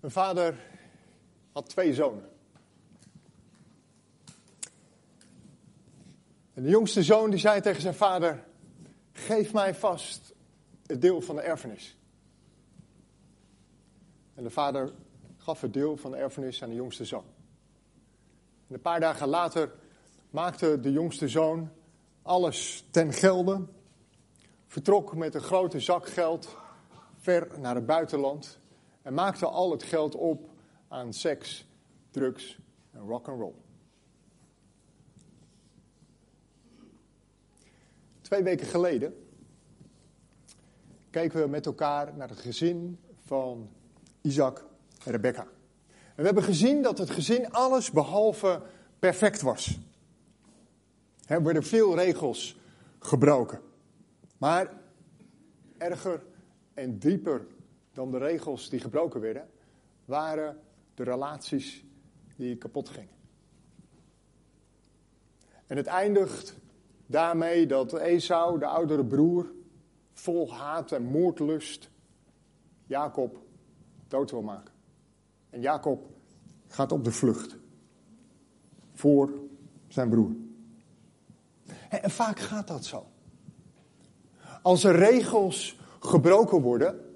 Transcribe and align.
Een 0.00 0.10
vader 0.10 0.54
had 1.52 1.68
twee 1.68 1.94
zonen. 1.94 2.28
En 6.54 6.62
de 6.62 6.68
jongste 6.68 7.02
zoon 7.02 7.30
die 7.30 7.38
zei 7.38 7.60
tegen 7.60 7.80
zijn 7.80 7.94
vader: 7.94 8.44
Geef 9.12 9.52
mij 9.52 9.74
vast 9.74 10.34
het 10.86 11.00
deel 11.00 11.20
van 11.20 11.36
de 11.36 11.42
erfenis. 11.42 11.96
En 14.34 14.42
de 14.42 14.50
vader 14.50 14.92
gaf 15.36 15.60
het 15.60 15.72
deel 15.72 15.96
van 15.96 16.10
de 16.10 16.16
erfenis 16.16 16.62
aan 16.62 16.68
de 16.68 16.74
jongste 16.74 17.04
zoon. 17.04 17.24
En 18.68 18.74
een 18.74 18.80
paar 18.80 19.00
dagen 19.00 19.28
later 19.28 19.72
maakte 20.30 20.80
de 20.80 20.92
jongste 20.92 21.28
zoon 21.28 21.70
alles 22.22 22.84
ten 22.90 23.12
gelde, 23.12 23.66
vertrok 24.66 25.14
met 25.14 25.34
een 25.34 25.40
grote 25.40 25.80
zak 25.80 26.08
geld 26.08 26.56
ver 27.16 27.60
naar 27.60 27.74
het 27.74 27.86
buitenland 27.86 28.58
en 29.02 29.14
maakte 29.14 29.46
al 29.46 29.70
het 29.70 29.82
geld 29.82 30.14
op 30.14 30.50
aan 30.88 31.12
seks, 31.12 31.66
drugs 32.10 32.58
en 32.90 33.00
rock 33.00 33.28
and 33.28 33.40
roll. 33.40 33.54
Twee 38.20 38.42
weken 38.42 38.66
geleden 38.66 39.26
keken 41.10 41.40
we 41.40 41.48
met 41.48 41.66
elkaar 41.66 42.16
naar 42.16 42.28
het 42.28 42.40
gezin 42.40 42.98
van 43.24 43.70
Isaac 44.20 44.64
en 45.04 45.12
Rebecca. 45.12 45.42
En 45.92 46.16
we 46.16 46.24
hebben 46.24 46.42
gezien 46.42 46.82
dat 46.82 46.98
het 46.98 47.10
gezin 47.10 47.52
alles 47.52 47.90
behalve 47.90 48.62
perfect 48.98 49.40
was. 49.40 49.78
Er 51.26 51.42
werden 51.42 51.62
veel 51.62 51.94
regels 51.94 52.58
gebroken. 52.98 53.60
Maar 54.38 54.72
erger 55.78 56.22
en 56.74 56.98
dieper 56.98 57.46
dan 57.92 58.10
de 58.10 58.18
regels 58.18 58.68
die 58.68 58.80
gebroken 58.80 59.20
werden, 59.20 59.48
waren 60.04 60.60
de 60.94 61.02
relaties 61.02 61.84
die 62.36 62.56
kapot 62.56 62.88
gingen. 62.88 63.18
En 65.66 65.76
het 65.76 65.86
eindigt 65.86 66.56
daarmee 67.06 67.66
dat 67.66 67.92
Esau, 67.92 68.58
de 68.58 68.66
oudere 68.66 69.04
broer, 69.04 69.52
vol 70.12 70.54
haat 70.54 70.92
en 70.92 71.02
moordlust, 71.02 71.90
Jacob 72.86 73.38
dood 74.08 74.30
wil 74.30 74.42
maken. 74.42 74.74
En 75.50 75.60
Jacob 75.60 76.06
gaat 76.66 76.92
op 76.92 77.04
de 77.04 77.12
vlucht 77.12 77.56
voor 78.92 79.30
zijn 79.88 80.08
broer. 80.08 80.34
En 81.88 82.10
vaak 82.10 82.38
gaat 82.38 82.68
dat 82.68 82.84
zo. 82.84 83.06
Als 84.62 84.84
er 84.84 84.96
regels 84.96 85.78
gebroken 86.00 86.60
worden, 86.60 87.09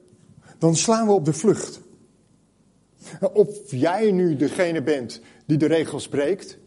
dan 0.64 0.76
slaan 0.76 1.06
we 1.06 1.12
op 1.12 1.24
de 1.24 1.32
vlucht. 1.32 1.80
Of 3.32 3.70
jij 3.70 4.10
nu 4.10 4.36
degene 4.36 4.82
bent 4.82 5.20
die 5.46 5.56
de 5.56 5.66
regels 5.66 6.08
breekt 6.08 6.58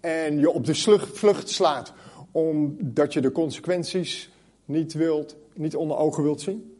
en 0.00 0.38
je 0.38 0.50
op 0.50 0.64
de 0.64 0.74
vlucht 1.12 1.48
slaat 1.48 1.92
omdat 2.30 3.12
je 3.12 3.20
de 3.20 3.32
consequenties 3.32 4.30
niet, 4.64 4.92
wilt, 4.92 5.36
niet 5.54 5.76
onder 5.76 5.96
ogen 5.96 6.22
wilt 6.22 6.40
zien. 6.40 6.76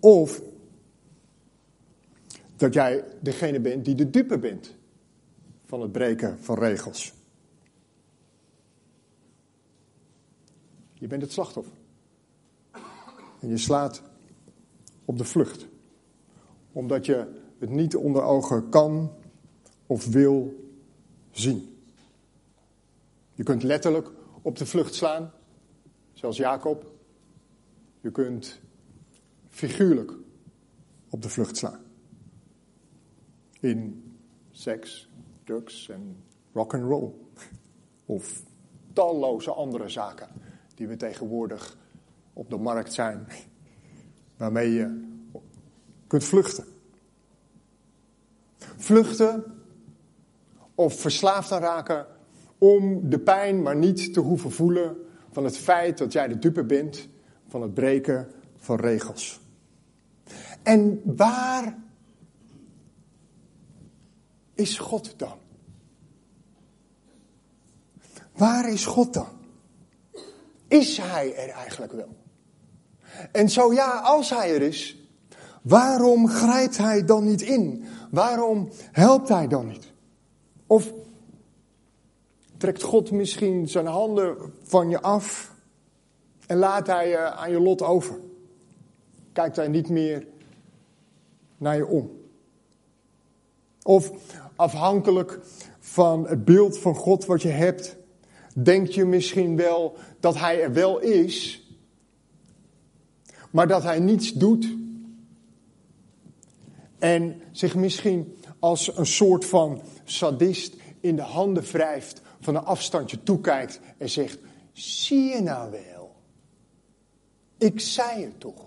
Of 0.00 0.42
dat 2.56 2.74
jij 2.74 3.04
degene 3.20 3.60
bent 3.60 3.84
die 3.84 3.94
de 3.94 4.10
dupe 4.10 4.38
bent 4.38 4.74
van 5.64 5.80
het 5.80 5.92
breken 5.92 6.38
van 6.40 6.58
regels. 6.58 7.12
Je 10.94 11.06
bent 11.06 11.22
het 11.22 11.32
slachtoffer. 11.32 11.72
En 13.40 13.48
je 13.48 13.58
slaat 13.58 14.02
op 15.08 15.18
de 15.18 15.24
vlucht. 15.24 15.66
Omdat 16.72 17.06
je 17.06 17.40
het 17.58 17.70
niet 17.70 17.96
onder 17.96 18.22
ogen 18.22 18.68
kan 18.68 19.12
of 19.86 20.06
wil 20.06 20.54
zien. 21.30 21.76
Je 23.34 23.42
kunt 23.42 23.62
letterlijk 23.62 24.10
op 24.42 24.56
de 24.56 24.66
vlucht 24.66 24.94
slaan, 24.94 25.32
zoals 26.12 26.36
Jacob. 26.36 26.92
Je 28.00 28.10
kunt 28.10 28.60
figuurlijk 29.48 30.12
op 31.10 31.22
de 31.22 31.28
vlucht 31.28 31.56
slaan. 31.56 31.80
In 33.60 34.12
seks, 34.50 35.08
drugs 35.44 35.88
en 35.88 36.16
rock 36.52 36.74
and 36.74 36.84
roll. 36.84 37.10
Of 38.06 38.42
talloze 38.92 39.50
andere 39.52 39.88
zaken 39.88 40.28
die 40.74 40.88
we 40.88 40.96
tegenwoordig 40.96 41.76
op 42.32 42.50
de 42.50 42.58
markt 42.58 42.92
zijn, 42.92 43.26
waarmee 44.38 44.72
je 44.72 45.06
kunt 46.06 46.24
vluchten. 46.24 46.64
Vluchten 48.76 49.44
of 50.74 51.00
verslaafd 51.00 51.52
aan 51.52 51.60
raken 51.60 52.06
om 52.58 53.10
de 53.10 53.18
pijn 53.18 53.62
maar 53.62 53.76
niet 53.76 54.12
te 54.12 54.20
hoeven 54.20 54.52
voelen 54.52 54.96
van 55.30 55.44
het 55.44 55.58
feit 55.58 55.98
dat 55.98 56.12
jij 56.12 56.28
de 56.28 56.38
dupe 56.38 56.64
bent 56.64 57.08
van 57.48 57.62
het 57.62 57.74
breken 57.74 58.28
van 58.56 58.76
regels. 58.76 59.40
En 60.62 61.00
waar 61.04 61.78
is 64.54 64.78
God 64.78 65.18
dan? 65.18 65.38
Waar 68.32 68.68
is 68.70 68.86
God 68.86 69.14
dan? 69.14 69.28
Is 70.68 70.96
Hij 70.96 71.36
er 71.36 71.48
eigenlijk 71.48 71.92
wel? 71.92 72.17
En 73.32 73.48
zo 73.48 73.72
ja, 73.72 73.98
als 73.98 74.30
Hij 74.30 74.54
er 74.54 74.62
is, 74.62 74.96
waarom 75.62 76.28
grijpt 76.28 76.78
Hij 76.78 77.04
dan 77.04 77.24
niet 77.24 77.42
in? 77.42 77.84
Waarom 78.10 78.68
helpt 78.92 79.28
Hij 79.28 79.48
dan 79.48 79.66
niet? 79.66 79.92
Of 80.66 80.92
trekt 82.56 82.82
God 82.82 83.10
misschien 83.10 83.68
zijn 83.68 83.86
handen 83.86 84.36
van 84.62 84.88
je 84.88 85.00
af 85.00 85.54
en 86.46 86.56
laat 86.56 86.86
Hij 86.86 87.08
je 87.08 87.18
aan 87.18 87.50
je 87.50 87.60
lot 87.60 87.82
over? 87.82 88.18
Kijkt 89.32 89.56
Hij 89.56 89.68
niet 89.68 89.88
meer 89.88 90.26
naar 91.56 91.76
je 91.76 91.86
om? 91.86 92.10
Of 93.82 94.12
afhankelijk 94.56 95.40
van 95.78 96.26
het 96.26 96.44
beeld 96.44 96.78
van 96.78 96.94
God 96.94 97.26
wat 97.26 97.42
je 97.42 97.48
hebt, 97.48 97.96
denk 98.54 98.86
je 98.86 99.04
misschien 99.04 99.56
wel 99.56 99.96
dat 100.20 100.38
Hij 100.38 100.62
er 100.62 100.72
wel 100.72 100.98
is, 100.98 101.67
maar 103.50 103.68
dat 103.68 103.82
Hij 103.82 103.98
niets 103.98 104.32
doet. 104.32 104.76
En 106.98 107.42
zich 107.52 107.74
misschien 107.74 108.36
als 108.58 108.96
een 108.96 109.06
soort 109.06 109.44
van 109.44 109.82
sadist 110.04 110.74
in 111.00 111.16
de 111.16 111.22
handen 111.22 111.62
wrijft, 111.62 112.20
van 112.40 112.54
een 112.54 112.64
afstandje 112.64 113.22
toekijkt 113.22 113.80
en 113.98 114.10
zegt: 114.10 114.38
Zie 114.72 115.24
je 115.24 115.40
nou 115.40 115.70
wel? 115.70 116.16
Ik 117.58 117.80
zei 117.80 118.24
het 118.24 118.40
toch. 118.40 118.66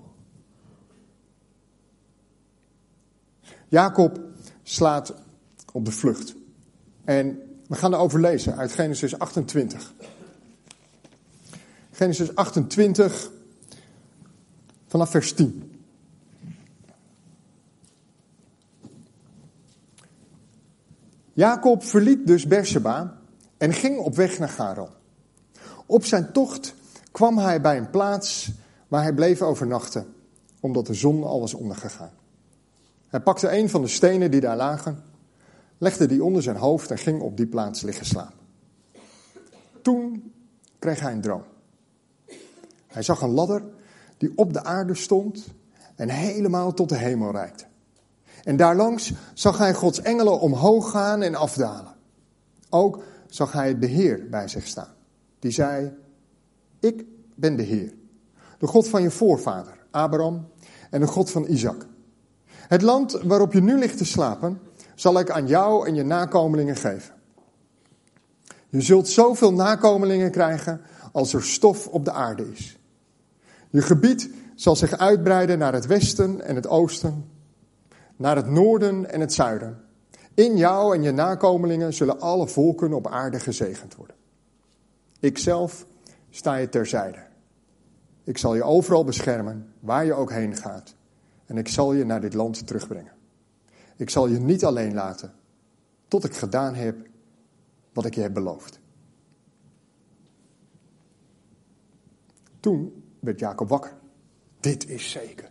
Jacob 3.67 4.19
slaat 4.63 5.13
op 5.71 5.85
de 5.85 5.91
vlucht. 5.91 6.35
En 7.03 7.41
we 7.67 7.75
gaan 7.75 7.93
erover 7.93 8.19
lezen 8.19 8.57
uit 8.57 8.71
Genesis 8.71 9.19
28. 9.19 9.93
Genesis 11.91 12.35
28, 12.35 13.31
vanaf 14.91 15.09
vers 15.09 15.33
10. 15.33 15.81
Jacob 21.33 21.83
verliet 21.83 22.27
dus 22.27 22.47
Berseba 22.47 23.17
en 23.57 23.73
ging 23.73 23.97
op 23.97 24.15
weg 24.15 24.39
naar 24.39 24.49
Garan. 24.49 24.89
Op 25.85 26.05
zijn 26.05 26.31
tocht 26.31 26.73
kwam 27.11 27.37
hij 27.37 27.61
bij 27.61 27.77
een 27.77 27.89
plaats 27.89 28.51
waar 28.87 29.01
hij 29.01 29.13
bleef 29.13 29.41
overnachten, 29.41 30.13
omdat 30.59 30.85
de 30.85 30.93
zon 30.93 31.23
al 31.23 31.39
was 31.39 31.53
ondergegaan. 31.53 32.11
Hij 33.07 33.19
pakte 33.19 33.57
een 33.57 33.69
van 33.69 33.81
de 33.81 33.87
stenen 33.87 34.31
die 34.31 34.41
daar 34.41 34.57
lagen 34.57 35.03
legde 35.77 36.05
die 36.05 36.23
onder 36.23 36.43
zijn 36.43 36.55
hoofd 36.55 36.91
en 36.91 36.97
ging 36.97 37.21
op 37.21 37.37
die 37.37 37.47
plaats 37.47 37.81
liggen 37.81 38.05
slapen. 38.05 38.39
Toen 39.81 40.33
kreeg 40.79 40.99
hij 40.99 41.11
een 41.11 41.21
droom. 41.21 41.43
Hij 42.87 43.01
zag 43.01 43.21
een 43.21 43.29
ladder 43.29 43.63
die 44.21 44.31
op 44.35 44.53
de 44.53 44.63
aarde 44.63 44.95
stond 44.95 45.45
en 45.95 46.09
helemaal 46.09 46.73
tot 46.73 46.89
de 46.89 46.97
hemel 46.97 47.31
reikte. 47.31 47.65
En 48.43 48.57
daarlangs 48.57 49.13
zag 49.33 49.57
hij 49.57 49.73
Gods 49.73 50.01
engelen 50.01 50.39
omhoog 50.39 50.91
gaan 50.91 51.21
en 51.21 51.35
afdalen. 51.35 51.95
Ook 52.69 53.03
zag 53.27 53.51
hij 53.51 53.79
de 53.79 53.85
Heer 53.85 54.29
bij 54.29 54.47
zich 54.47 54.67
staan. 54.67 54.93
Die 55.39 55.51
zei, 55.51 55.93
ik 56.79 57.05
ben 57.35 57.55
de 57.55 57.63
Heer, 57.63 57.93
de 58.57 58.67
God 58.67 58.87
van 58.87 59.01
je 59.01 59.11
voorvader, 59.11 59.85
Abraham, 59.91 60.47
en 60.89 60.99
de 60.99 61.07
God 61.07 61.31
van 61.31 61.45
Isaac. 61.47 61.85
Het 62.45 62.81
land 62.81 63.11
waarop 63.11 63.53
je 63.53 63.61
nu 63.61 63.77
ligt 63.77 63.97
te 63.97 64.05
slapen, 64.05 64.59
zal 64.95 65.19
ik 65.19 65.29
aan 65.29 65.47
jou 65.47 65.87
en 65.87 65.95
je 65.95 66.03
nakomelingen 66.03 66.75
geven. 66.75 67.13
Je 68.69 68.81
zult 68.81 69.07
zoveel 69.07 69.53
nakomelingen 69.53 70.31
krijgen 70.31 70.81
als 71.11 71.33
er 71.33 71.43
stof 71.43 71.87
op 71.87 72.05
de 72.05 72.11
aarde 72.11 72.51
is. 72.51 72.79
Je 73.71 73.81
gebied 73.81 74.29
zal 74.55 74.75
zich 74.75 74.97
uitbreiden 74.97 75.57
naar 75.57 75.73
het 75.73 75.85
westen 75.85 76.41
en 76.41 76.55
het 76.55 76.67
oosten, 76.67 77.29
naar 78.15 78.35
het 78.35 78.49
noorden 78.49 79.11
en 79.11 79.19
het 79.19 79.33
zuiden. 79.33 79.83
In 80.33 80.57
jou 80.57 80.95
en 80.95 81.01
je 81.01 81.11
nakomelingen 81.11 81.93
zullen 81.93 82.19
alle 82.19 82.47
volken 82.47 82.93
op 82.93 83.07
aarde 83.07 83.39
gezegend 83.39 83.95
worden. 83.95 84.15
Ikzelf 85.19 85.85
sta 86.29 86.55
je 86.55 86.69
terzijde. 86.69 87.23
Ik 88.23 88.37
zal 88.37 88.55
je 88.55 88.63
overal 88.63 89.03
beschermen, 89.03 89.73
waar 89.79 90.05
je 90.05 90.13
ook 90.13 90.31
heen 90.31 90.55
gaat. 90.55 90.95
En 91.45 91.57
ik 91.57 91.67
zal 91.67 91.93
je 91.93 92.05
naar 92.05 92.21
dit 92.21 92.33
land 92.33 92.67
terugbrengen. 92.67 93.13
Ik 93.95 94.09
zal 94.09 94.27
je 94.27 94.39
niet 94.39 94.65
alleen 94.65 94.93
laten, 94.93 95.33
tot 96.07 96.23
ik 96.23 96.35
gedaan 96.35 96.75
heb 96.75 97.07
wat 97.93 98.05
ik 98.05 98.15
je 98.15 98.21
heb 98.21 98.33
beloofd. 98.33 98.79
Toen 102.59 103.00
werd 103.21 103.39
Jacob 103.39 103.69
wakker. 103.69 103.93
Dit 104.59 104.89
is 104.89 105.11
zeker, 105.11 105.49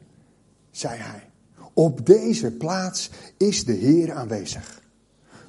zei 0.71 0.99
hij. 0.99 1.31
Op 1.73 2.07
deze 2.07 2.51
plaats 2.51 3.11
is 3.37 3.65
de 3.65 3.73
Heer 3.73 4.13
aanwezig. 4.13 4.83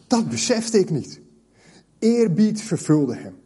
Dat 0.07 0.29
besefte 0.29 0.79
ik 0.79 0.89
niet. 0.89 1.19
Eerbied 2.00 2.62
vervulde 2.62 3.15
hem. 3.15 3.39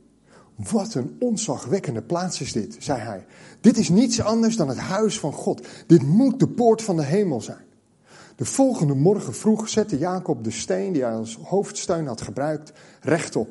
Wat 0.56 0.94
een 0.94 1.16
onzagwekkende 1.20 2.02
plaats 2.02 2.42
is 2.42 2.52
dit, 2.52 2.76
zei 2.80 3.00
hij. 3.00 3.26
Dit 3.62 3.78
is 3.78 3.90
niets 3.90 4.22
anders 4.22 4.56
dan 4.56 4.68
het 4.68 4.78
huis 4.78 5.20
van 5.20 5.34
God. 5.34 5.68
Dit 5.88 6.02
moet 6.02 6.40
de 6.40 6.48
poort 6.48 6.82
van 6.82 6.96
de 6.96 7.04
hemel 7.04 7.42
zijn. 7.42 7.64
De 8.36 8.46
volgende 8.46 8.94
morgen 8.94 9.34
vroeg 9.34 9.70
zette 9.70 9.98
Jacob 9.98 10.44
de 10.44 10.52
steen 10.52 10.94
die 10.94 11.04
hij 11.04 11.14
als 11.14 11.40
hoofdsteun 11.44 12.08
had 12.08 12.22
gebruikt 12.22 12.74
rechtop. 13.02 13.50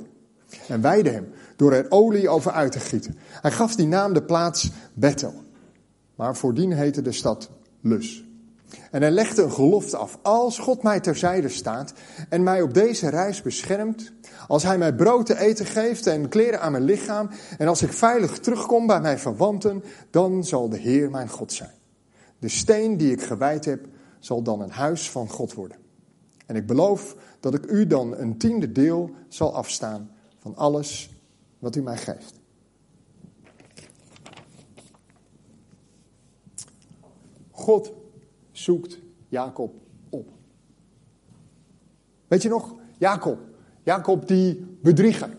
En 0.68 0.80
wijde 0.80 1.10
hem 1.10 1.32
door 1.56 1.72
er 1.72 1.86
olie 1.88 2.28
over 2.28 2.52
uit 2.52 2.72
te 2.72 2.80
gieten. 2.80 3.18
Hij 3.28 3.50
gaf 3.50 3.74
die 3.74 3.86
naam 3.86 4.12
de 4.12 4.22
plaats 4.22 4.70
Bethel. 4.94 5.34
Maar 6.14 6.36
voordien 6.36 6.72
heette 6.72 7.02
de 7.02 7.12
stad 7.12 7.50
Lus. 7.80 8.24
En 8.90 9.02
hij 9.02 9.10
legde 9.10 9.42
een 9.42 9.52
gelofte 9.52 9.96
af. 9.96 10.18
Als 10.22 10.58
God 10.58 10.82
mij 10.82 11.00
terzijde 11.00 11.48
staat 11.48 11.92
en 12.28 12.42
mij 12.42 12.62
op 12.62 12.74
deze 12.74 13.08
reis 13.08 13.42
beschermt, 13.42 14.12
als 14.46 14.62
hij 14.62 14.78
mij 14.78 14.94
brood 14.94 15.26
te 15.26 15.38
eten 15.38 15.66
geeft 15.66 16.06
en 16.06 16.28
kleren 16.28 16.60
aan 16.60 16.72
mijn 16.72 16.84
lichaam, 16.84 17.30
en 17.58 17.68
als 17.68 17.82
ik 17.82 17.92
veilig 17.92 18.38
terugkom 18.38 18.86
bij 18.86 19.00
mijn 19.00 19.18
verwanten, 19.18 19.84
dan 20.10 20.44
zal 20.44 20.68
de 20.68 20.78
Heer 20.78 21.10
mijn 21.10 21.28
God 21.28 21.52
zijn. 21.52 21.72
De 22.38 22.48
steen 22.48 22.96
die 22.96 23.12
ik 23.12 23.22
gewijd 23.22 23.64
heb, 23.64 23.86
zal 24.18 24.42
dan 24.42 24.60
een 24.60 24.70
huis 24.70 25.10
van 25.10 25.28
God 25.28 25.54
worden. 25.54 25.76
En 26.46 26.56
ik 26.56 26.66
beloof 26.66 27.16
dat 27.40 27.54
ik 27.54 27.66
u 27.66 27.86
dan 27.86 28.16
een 28.16 28.38
tiende 28.38 28.72
deel 28.72 29.10
zal 29.28 29.54
afstaan 29.54 30.10
van 30.44 30.56
alles 30.56 31.10
wat 31.58 31.76
u 31.76 31.82
mij 31.82 31.96
geeft. 31.96 32.40
God 37.50 37.92
zoekt 38.50 38.98
Jacob 39.28 39.74
op. 40.08 40.28
Weet 42.26 42.42
je 42.42 42.48
nog? 42.48 42.74
Jacob. 42.98 43.38
Jacob 43.82 44.28
die 44.28 44.78
bedrieger. 44.82 45.36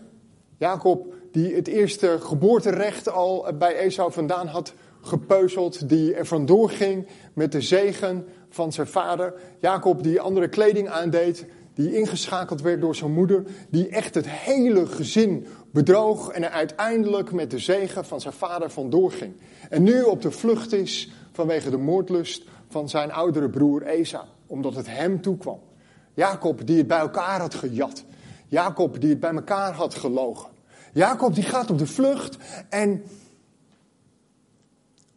Jacob 0.56 1.14
die 1.32 1.54
het 1.54 1.68
eerste 1.68 2.18
geboorterecht 2.20 3.08
al 3.08 3.56
bij 3.58 3.76
Esau 3.76 4.12
vandaan 4.12 4.46
had 4.46 4.74
gepeuzeld. 5.00 5.88
Die 5.88 6.14
er 6.14 6.26
vandoor 6.26 6.70
ging 6.70 7.06
met 7.32 7.52
de 7.52 7.60
zegen 7.60 8.26
van 8.48 8.72
zijn 8.72 8.86
vader. 8.86 9.34
Jacob 9.58 10.02
die 10.02 10.20
andere 10.20 10.48
kleding 10.48 10.88
aandeed. 10.88 11.46
Die 11.76 11.96
ingeschakeld 11.96 12.60
werd 12.60 12.80
door 12.80 12.94
zijn 12.94 13.12
moeder. 13.12 13.44
Die 13.70 13.88
echt 13.88 14.14
het 14.14 14.28
hele 14.28 14.86
gezin 14.86 15.46
bedroog. 15.70 16.28
En 16.28 16.42
er 16.42 16.50
uiteindelijk 16.50 17.32
met 17.32 17.50
de 17.50 17.58
zegen 17.58 18.04
van 18.04 18.20
zijn 18.20 18.34
vader 18.34 18.70
vandoor 18.70 19.12
ging. 19.12 19.32
En 19.70 19.82
nu 19.82 20.02
op 20.02 20.22
de 20.22 20.30
vlucht 20.30 20.72
is 20.72 21.10
vanwege 21.32 21.70
de 21.70 21.76
moordlust 21.76 22.44
van 22.68 22.88
zijn 22.88 23.12
oudere 23.12 23.50
broer 23.50 23.82
Esau, 23.82 24.24
omdat 24.46 24.74
het 24.74 24.86
hem 24.86 25.20
toekwam. 25.20 25.60
Jacob 26.14 26.66
die 26.66 26.76
het 26.78 26.86
bij 26.86 26.98
elkaar 26.98 27.40
had 27.40 27.54
gejat. 27.54 28.04
Jacob 28.46 29.00
die 29.00 29.10
het 29.10 29.20
bij 29.20 29.34
elkaar 29.34 29.72
had 29.72 29.94
gelogen. 29.94 30.50
Jacob 30.92 31.34
die 31.34 31.44
gaat 31.44 31.70
op 31.70 31.78
de 31.78 31.86
vlucht 31.86 32.36
en 32.68 33.02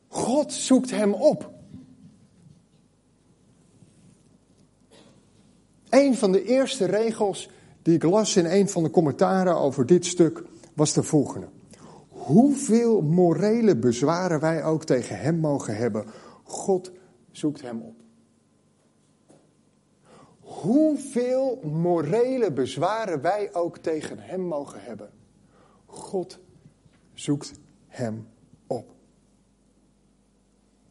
God 0.08 0.54
zoekt 0.54 0.92
hem 0.92 1.14
op. 1.14 1.52
Een 6.00 6.16
van 6.16 6.32
de 6.32 6.44
eerste 6.44 6.86
regels 6.86 7.50
die 7.82 7.96
ik 7.96 8.04
las 8.04 8.36
in 8.36 8.46
een 8.46 8.70
van 8.70 8.84
de 8.84 8.90
commentaren 8.90 9.56
over 9.56 9.86
dit 9.86 10.06
stuk 10.06 10.44
was 10.74 10.94
de 10.94 11.04
volgende. 11.04 11.48
Hoeveel 12.10 13.02
morele 13.02 13.76
bezwaren 13.76 14.40
wij 14.40 14.64
ook 14.64 14.84
tegen 14.84 15.20
hem 15.20 15.40
mogen 15.40 15.78
hebben, 15.78 16.06
God 16.44 16.92
zoekt 17.32 17.62
hem 17.62 17.82
op. 17.82 17.96
Hoeveel 20.40 21.60
morele 21.64 22.52
bezwaren 22.52 23.22
wij 23.22 23.54
ook 23.54 23.78
tegen 23.78 24.20
hem 24.20 24.42
mogen 24.42 24.82
hebben, 24.84 25.10
God 25.86 26.40
zoekt 27.14 27.52
hem 27.88 28.28
op. 28.68 28.92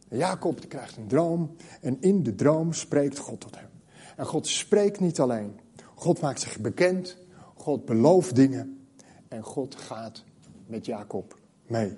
Jacob 0.08 0.68
krijgt 0.68 0.96
een 0.96 1.08
droom 1.08 1.56
en 1.80 1.96
in 2.00 2.22
de 2.22 2.34
droom 2.34 2.72
spreekt 2.72 3.18
God 3.18 3.40
tot 3.40 3.58
hem. 3.58 3.77
En 4.18 4.26
God 4.26 4.46
spreekt 4.46 5.00
niet 5.00 5.20
alleen. 5.20 5.60
God 5.94 6.20
maakt 6.20 6.40
zich 6.40 6.58
bekend, 6.58 7.16
God 7.54 7.84
belooft 7.84 8.34
dingen 8.34 8.86
en 9.28 9.42
God 9.42 9.74
gaat 9.74 10.24
met 10.66 10.86
Jacob 10.86 11.38
mee. 11.66 11.96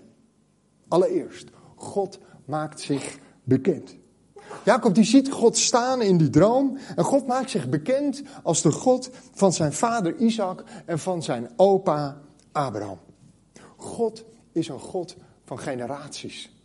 Allereerst, 0.88 1.48
God 1.74 2.18
maakt 2.44 2.80
zich 2.80 3.18
bekend. 3.44 3.96
Jacob 4.64 4.94
die 4.94 5.04
ziet 5.04 5.30
God 5.30 5.56
staan 5.56 6.02
in 6.02 6.16
die 6.16 6.30
droom 6.30 6.78
en 6.96 7.04
God 7.04 7.26
maakt 7.26 7.50
zich 7.50 7.68
bekend 7.68 8.22
als 8.42 8.62
de 8.62 8.72
God 8.72 9.10
van 9.32 9.52
zijn 9.52 9.72
vader 9.72 10.16
Isaac 10.16 10.64
en 10.86 10.98
van 10.98 11.22
zijn 11.22 11.50
opa 11.56 12.20
Abraham. 12.52 12.98
God 13.76 14.24
is 14.52 14.68
een 14.68 14.80
God 14.80 15.16
van 15.44 15.58
generaties. 15.58 16.56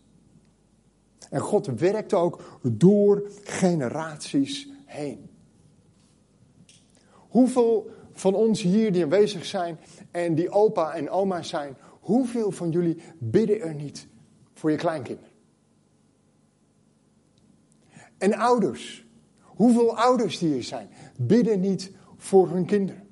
En 1.30 1.40
God 1.40 1.66
werkt 1.66 2.13
ook 2.13 2.60
door 2.62 3.30
generaties 3.44 4.69
heen. 4.86 5.34
Hoeveel 7.36 7.92
van 8.14 8.34
ons 8.34 8.62
hier 8.62 8.92
die 8.92 9.04
aanwezig 9.04 9.46
zijn 9.46 9.80
en 10.12 10.36
die 10.36 10.50
opa 10.50 10.94
en 10.94 11.10
oma 11.10 11.44
zijn, 11.44 11.78
hoeveel 12.00 12.52
van 12.52 12.72
jullie 12.72 12.98
bidden 13.18 13.62
er 13.62 13.74
niet 13.74 14.08
voor 14.54 14.72
je 14.72 14.78
kleinkinderen? 14.78 15.32
En 18.18 18.34
ouders. 18.34 19.06
Hoeveel 19.42 19.98
ouders 19.98 20.38
die 20.38 20.56
er 20.56 20.63
zijn, 20.63 20.89
bidden 21.18 21.60
niet 21.60 21.92
voor 22.18 22.50
hun 22.50 22.65
kinderen. 22.65 23.08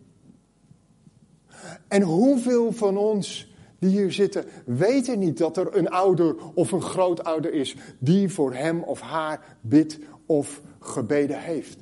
En 1.87 2.01
hoeveel 2.01 2.71
van 2.71 2.97
ons 2.97 3.53
die 3.79 3.89
hier 3.89 4.11
zitten, 4.11 4.45
weten 4.65 5.19
niet 5.19 5.37
dat 5.37 5.57
er 5.57 5.77
een 5.77 5.89
ouder 5.89 6.35
of 6.53 6.71
een 6.71 6.81
grootouder 6.81 7.53
is 7.53 7.75
die 7.99 8.29
voor 8.29 8.53
hem 8.53 8.83
of 8.83 9.01
haar 9.01 9.57
bidt 9.61 9.99
of 10.25 10.61
gebeden 10.79 11.41
heeft. 11.41 11.77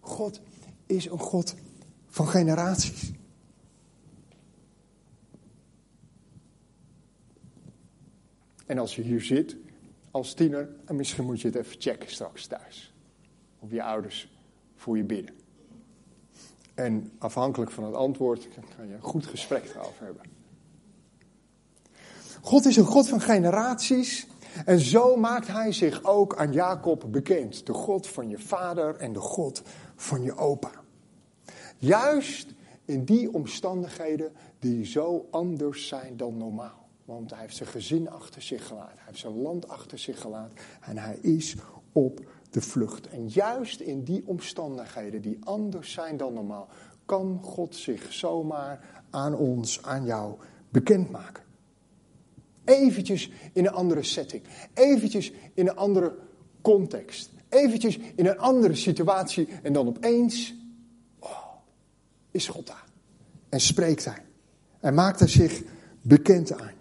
God 0.00 0.40
is 0.86 1.06
een 1.06 1.18
God 1.18 1.54
van 2.06 2.28
generaties. 2.28 3.12
En 8.66 8.78
als 8.78 8.96
je 8.96 9.02
hier 9.02 9.22
zit 9.22 9.56
als 10.10 10.34
tiener, 10.34 10.68
en 10.84 10.96
misschien 10.96 11.24
moet 11.24 11.40
je 11.40 11.48
het 11.48 11.56
even 11.56 11.80
checken 11.80 12.10
straks 12.10 12.46
thuis. 12.46 12.94
Of 13.58 13.70
je 13.70 13.82
ouders 13.82 14.28
voor 14.76 14.96
je 14.96 15.04
bidden. 15.04 15.34
En 16.74 17.12
afhankelijk 17.18 17.70
van 17.70 17.84
het 17.84 17.94
antwoord 17.94 18.48
kan 18.76 18.86
je 18.86 18.94
een 18.94 19.00
goed 19.00 19.26
gesprek 19.26 19.64
erover 19.64 20.04
hebben. 20.04 20.22
God 22.40 22.64
is 22.64 22.76
een 22.76 22.84
God 22.84 23.08
van 23.08 23.20
generaties. 23.20 24.26
En 24.64 24.78
zo 24.78 25.16
maakt 25.16 25.46
hij 25.46 25.72
zich 25.72 26.04
ook 26.04 26.36
aan 26.36 26.52
Jacob 26.52 27.04
bekend. 27.08 27.66
De 27.66 27.72
God 27.72 28.06
van 28.06 28.28
je 28.28 28.38
vader 28.38 28.96
en 28.96 29.12
de 29.12 29.20
God 29.20 29.62
van 30.02 30.22
je 30.22 30.36
opa. 30.36 30.70
Juist 31.78 32.54
in 32.84 33.04
die 33.04 33.32
omstandigheden 33.32 34.32
die 34.58 34.84
zo 34.84 35.28
anders 35.30 35.88
zijn 35.88 36.16
dan 36.16 36.36
normaal. 36.36 36.88
Want 37.04 37.30
hij 37.30 37.40
heeft 37.40 37.56
zijn 37.56 37.68
gezin 37.68 38.10
achter 38.10 38.42
zich 38.42 38.66
gelaten. 38.66 38.96
Hij 38.96 39.06
heeft 39.06 39.18
zijn 39.18 39.42
land 39.42 39.68
achter 39.68 39.98
zich 39.98 40.20
gelaten. 40.20 40.56
En 40.80 40.98
hij 40.98 41.16
is 41.16 41.56
op 41.92 42.20
de 42.50 42.60
vlucht. 42.60 43.08
En 43.08 43.28
juist 43.28 43.80
in 43.80 44.04
die 44.04 44.26
omstandigheden 44.26 45.22
die 45.22 45.38
anders 45.44 45.92
zijn 45.92 46.16
dan 46.16 46.32
normaal, 46.32 46.68
kan 47.04 47.38
God 47.42 47.76
zich 47.76 48.12
zomaar 48.12 49.02
aan 49.10 49.34
ons, 49.36 49.82
aan 49.82 50.04
jou 50.04 50.34
bekendmaken. 50.68 51.42
Eventjes 52.64 53.30
in 53.52 53.66
een 53.66 53.72
andere 53.72 54.02
setting. 54.02 54.42
Eventjes 54.74 55.32
in 55.54 55.68
een 55.68 55.76
andere 55.76 56.18
context. 56.60 57.31
Eventjes 57.52 57.98
in 57.98 58.26
een 58.26 58.38
andere 58.38 58.74
situatie. 58.74 59.48
En 59.62 59.72
dan 59.72 59.86
opeens 59.86 60.54
oh, 61.18 61.54
is 62.30 62.48
God 62.48 62.66
daar. 62.66 62.84
En 63.48 63.60
spreekt 63.60 64.04
hij. 64.04 64.24
En 64.80 64.94
maakt 64.94 65.18
hij 65.18 65.28
zich 65.28 65.62
bekend 66.02 66.52
aan 66.52 66.80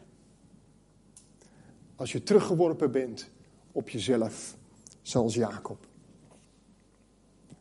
als 2.02 2.12
je 2.12 2.24
teruggeworpen 2.24 2.92
bent 2.92 3.30
op 3.72 3.90
jezelf, 3.90 4.58
zoals 5.02 5.34
Jacob. 5.34 5.88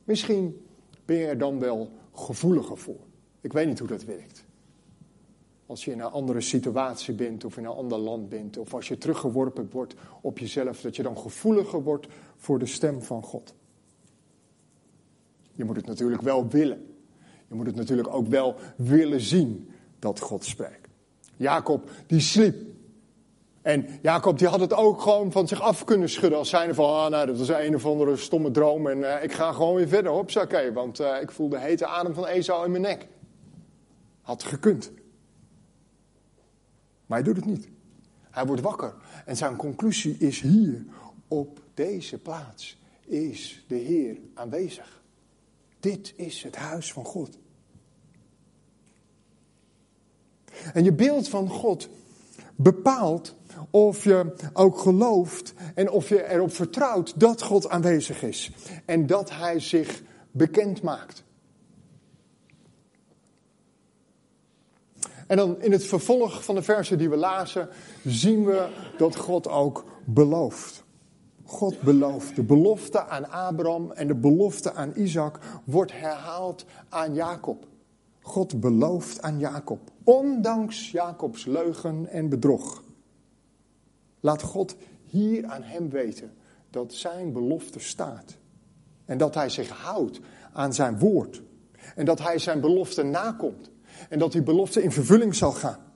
Misschien 0.04 0.66
ben 1.04 1.16
je 1.16 1.26
er 1.26 1.38
dan 1.38 1.58
wel 1.58 1.90
gevoeliger 2.12 2.78
voor. 2.78 3.00
Ik 3.40 3.52
weet 3.52 3.66
niet 3.66 3.78
hoe 3.78 3.88
dat 3.88 4.04
werkt. 4.04 4.44
Als 5.70 5.84
je 5.84 5.90
in 5.90 6.00
een 6.00 6.10
andere 6.10 6.40
situatie 6.40 7.14
bent 7.14 7.44
of 7.44 7.56
in 7.56 7.64
een 7.64 7.70
ander 7.70 7.98
land 7.98 8.28
bent, 8.28 8.58
of 8.58 8.74
als 8.74 8.88
je 8.88 8.98
teruggeworpen 8.98 9.68
wordt 9.70 9.94
op 10.20 10.38
jezelf, 10.38 10.80
dat 10.80 10.96
je 10.96 11.02
dan 11.02 11.18
gevoeliger 11.18 11.82
wordt 11.82 12.06
voor 12.36 12.58
de 12.58 12.66
stem 12.66 13.02
van 13.02 13.22
God. 13.22 13.54
Je 15.52 15.64
moet 15.64 15.76
het 15.76 15.86
natuurlijk 15.86 16.22
wel 16.22 16.48
willen. 16.48 16.96
Je 17.48 17.54
moet 17.54 17.66
het 17.66 17.76
natuurlijk 17.76 18.14
ook 18.14 18.26
wel 18.26 18.54
willen 18.76 19.20
zien 19.20 19.70
dat 19.98 20.20
God 20.20 20.44
spreekt. 20.44 20.88
Jacob, 21.36 21.90
die 22.06 22.20
sliep. 22.20 22.56
En 23.62 23.86
Jacob 24.02 24.38
die 24.38 24.48
had 24.48 24.60
het 24.60 24.72
ook 24.74 25.00
gewoon 25.00 25.32
van 25.32 25.48
zich 25.48 25.60
af 25.60 25.84
kunnen 25.84 26.08
schudden 26.08 26.38
als 26.38 26.48
zijnde 26.48 26.74
van, 26.74 26.84
ah 26.84 27.10
nou, 27.10 27.26
dat 27.26 27.38
was 27.38 27.48
een 27.48 27.74
of 27.74 27.86
andere 27.86 28.16
stomme 28.16 28.50
droom 28.50 28.86
en 28.86 28.98
uh, 28.98 29.22
ik 29.22 29.32
ga 29.32 29.52
gewoon 29.52 29.74
weer 29.74 29.88
verder, 29.88 30.12
hopsakee, 30.12 30.72
want 30.72 31.00
uh, 31.00 31.20
ik 31.20 31.30
voel 31.30 31.48
de 31.48 31.58
hete 31.58 31.86
adem 31.86 32.14
van 32.14 32.26
Esau 32.26 32.64
in 32.64 32.70
mijn 32.70 32.82
nek. 32.82 33.08
Had 34.20 34.42
gekund. 34.42 34.92
Maar 37.10 37.18
hij 37.18 37.32
doet 37.32 37.44
het 37.44 37.54
niet. 37.54 37.68
Hij 38.30 38.46
wordt 38.46 38.62
wakker 38.62 38.94
en 39.24 39.36
zijn 39.36 39.56
conclusie 39.56 40.16
is 40.18 40.40
hier, 40.40 40.84
op 41.28 41.60
deze 41.74 42.18
plaats 42.18 42.80
is 43.04 43.64
de 43.68 43.74
Heer 43.74 44.16
aanwezig. 44.34 45.02
Dit 45.80 46.12
is 46.16 46.42
het 46.42 46.56
huis 46.56 46.92
van 46.92 47.04
God. 47.04 47.38
En 50.72 50.84
je 50.84 50.92
beeld 50.92 51.28
van 51.28 51.48
God 51.48 51.88
bepaalt 52.56 53.36
of 53.70 54.04
je 54.04 54.34
ook 54.52 54.78
gelooft 54.78 55.54
en 55.74 55.90
of 55.90 56.08
je 56.08 56.28
erop 56.28 56.52
vertrouwt 56.52 57.20
dat 57.20 57.42
God 57.42 57.68
aanwezig 57.68 58.22
is 58.22 58.50
en 58.84 59.06
dat 59.06 59.30
Hij 59.30 59.60
zich 59.60 60.02
bekend 60.30 60.82
maakt. 60.82 61.24
En 65.30 65.36
dan 65.36 65.62
in 65.62 65.72
het 65.72 65.84
vervolg 65.84 66.44
van 66.44 66.54
de 66.54 66.62
versen 66.62 66.98
die 66.98 67.10
we 67.10 67.16
lazen, 67.16 67.68
zien 68.04 68.44
we 68.44 68.68
dat 68.96 69.16
God 69.16 69.48
ook 69.48 69.84
belooft. 70.04 70.84
God 71.44 71.80
belooft. 71.80 72.36
De 72.36 72.42
belofte 72.42 73.06
aan 73.06 73.30
Abraham 73.30 73.92
en 73.92 74.06
de 74.06 74.14
belofte 74.14 74.72
aan 74.72 74.92
Isaac 74.96 75.38
wordt 75.64 75.92
herhaald 75.92 76.64
aan 76.88 77.14
Jacob. 77.14 77.66
God 78.20 78.60
belooft 78.60 79.22
aan 79.22 79.38
Jacob, 79.38 79.80
ondanks 80.04 80.90
Jacobs 80.90 81.44
leugen 81.44 82.06
en 82.06 82.28
bedrog. 82.28 82.82
Laat 84.20 84.42
God 84.42 84.76
hier 85.04 85.46
aan 85.46 85.62
hem 85.62 85.90
weten 85.90 86.32
dat 86.70 86.92
zijn 86.92 87.32
belofte 87.32 87.80
staat. 87.80 88.36
En 89.04 89.18
dat 89.18 89.34
hij 89.34 89.48
zich 89.48 89.68
houdt 89.68 90.20
aan 90.52 90.74
zijn 90.74 90.98
woord. 90.98 91.42
En 91.94 92.04
dat 92.04 92.18
hij 92.18 92.38
zijn 92.38 92.60
belofte 92.60 93.02
nakomt. 93.02 93.69
En 94.08 94.18
dat 94.18 94.32
die 94.32 94.42
belofte 94.42 94.82
in 94.82 94.92
vervulling 94.92 95.34
zal 95.34 95.52
gaan. 95.52 95.88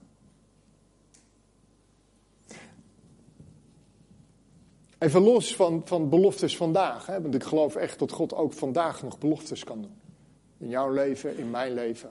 Even 4.99 5.23
los 5.23 5.56
van, 5.56 5.82
van 5.84 6.08
beloftes 6.08 6.56
vandaag. 6.56 7.06
Hè, 7.06 7.23
want 7.23 7.34
ik 7.34 7.44
geloof 7.44 7.76
echt 7.76 7.99
dat 7.99 8.12
God 8.12 8.34
ook 8.34 8.52
vandaag 8.52 9.02
nog 9.02 9.18
beloftes 9.18 9.64
kan 9.64 9.82
doen. 9.82 9.96
In 10.58 10.68
jouw 10.68 10.92
leven, 10.92 11.38
in 11.38 11.50
mijn 11.50 11.75
leven. 11.75 12.11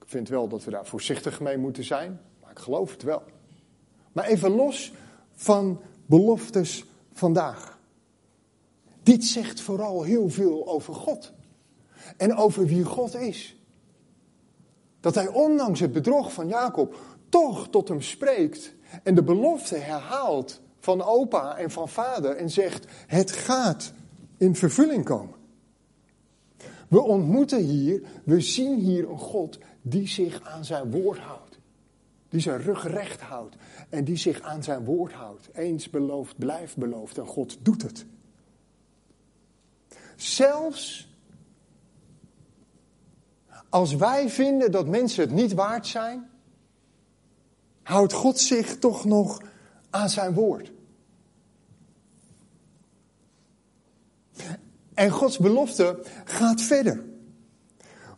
Ik 0.00 0.10
vind 0.10 0.28
wel 0.28 0.48
dat 0.48 0.64
we 0.64 0.70
daar 0.70 0.86
voorzichtig 0.86 1.40
mee 1.40 1.56
moeten 1.56 1.84
zijn. 1.84 2.20
Maar 2.42 2.50
ik 2.50 2.58
geloof 2.58 2.90
het 2.90 3.02
wel. 3.02 3.22
Maar 4.12 4.24
even 4.24 4.50
los 4.50 4.92
van 5.32 5.80
beloftes 6.06 6.84
vandaag. 7.12 7.78
Dit 9.02 9.24
zegt 9.24 9.60
vooral 9.60 10.02
heel 10.02 10.28
veel 10.28 10.68
over 10.68 10.94
God. 10.94 11.32
En 12.16 12.34
over 12.36 12.66
wie 12.66 12.84
God 12.84 13.14
is. 13.14 13.56
Dat 15.04 15.14
hij 15.14 15.28
ondanks 15.28 15.80
het 15.80 15.92
bedrog 15.92 16.32
van 16.32 16.48
Jacob 16.48 16.96
toch 17.28 17.68
tot 17.68 17.88
hem 17.88 18.02
spreekt 18.02 18.74
en 19.02 19.14
de 19.14 19.22
belofte 19.22 19.76
herhaalt 19.76 20.60
van 20.78 21.02
opa 21.02 21.56
en 21.56 21.70
van 21.70 21.88
vader 21.88 22.36
en 22.36 22.50
zegt: 22.50 22.86
Het 23.06 23.30
gaat 23.30 23.92
in 24.36 24.56
vervulling 24.56 25.04
komen. 25.04 25.34
We 26.88 27.02
ontmoeten 27.02 27.62
hier, 27.62 28.02
we 28.24 28.40
zien 28.40 28.78
hier 28.78 29.10
een 29.10 29.18
God 29.18 29.58
die 29.82 30.08
zich 30.08 30.42
aan 30.42 30.64
zijn 30.64 30.90
woord 30.90 31.18
houdt. 31.18 31.58
Die 32.28 32.40
zijn 32.40 32.62
rug 32.62 32.86
recht 32.86 33.20
houdt 33.20 33.56
en 33.88 34.04
die 34.04 34.16
zich 34.16 34.40
aan 34.40 34.62
zijn 34.62 34.84
woord 34.84 35.12
houdt. 35.12 35.48
Eens 35.52 35.90
beloofd, 35.90 36.38
blijft 36.38 36.76
beloofd 36.76 37.18
en 37.18 37.26
God 37.26 37.58
doet 37.62 37.82
het. 37.82 38.04
Zelfs 40.16 41.13
als 43.74 43.94
wij 43.94 44.28
vinden 44.28 44.70
dat 44.70 44.86
mensen 44.86 45.22
het 45.22 45.32
niet 45.32 45.52
waard 45.52 45.86
zijn, 45.86 46.30
houdt 47.82 48.12
God 48.12 48.38
zich 48.38 48.78
toch 48.78 49.04
nog 49.04 49.42
aan 49.90 50.10
zijn 50.10 50.34
woord. 50.34 50.72
En 54.94 55.10
Gods 55.10 55.38
belofte 55.38 56.02
gaat 56.24 56.60
verder. 56.60 57.04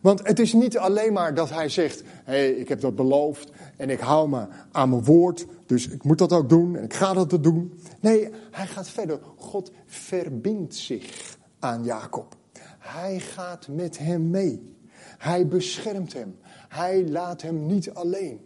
Want 0.00 0.26
het 0.26 0.38
is 0.38 0.52
niet 0.52 0.78
alleen 0.78 1.12
maar 1.12 1.34
dat 1.34 1.50
hij 1.50 1.68
zegt: 1.68 2.02
hé, 2.02 2.06
hey, 2.24 2.50
ik 2.50 2.68
heb 2.68 2.80
dat 2.80 2.96
beloofd 2.96 3.50
en 3.76 3.90
ik 3.90 4.00
hou 4.00 4.28
me 4.28 4.46
aan 4.72 4.88
mijn 4.88 5.04
woord, 5.04 5.46
dus 5.66 5.88
ik 5.88 6.04
moet 6.04 6.18
dat 6.18 6.32
ook 6.32 6.48
doen 6.48 6.76
en 6.76 6.84
ik 6.84 6.94
ga 6.94 7.12
dat 7.12 7.42
doen. 7.42 7.80
Nee, 8.00 8.30
hij 8.50 8.66
gaat 8.66 8.88
verder. 8.88 9.20
God 9.36 9.72
verbindt 9.86 10.74
zich 10.74 11.38
aan 11.58 11.84
Jacob. 11.84 12.36
Hij 12.78 13.20
gaat 13.20 13.68
met 13.68 13.98
hem 13.98 14.30
mee. 14.30 14.75
Hij 15.18 15.46
beschermt 15.46 16.12
hem. 16.12 16.38
Hij 16.68 17.08
laat 17.08 17.42
hem 17.42 17.66
niet 17.66 17.90
alleen. 17.90 18.40